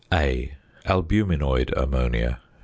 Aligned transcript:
A. 0.11 0.51
_Albuminoid 0.87 1.71
Ammonia. 1.77 2.39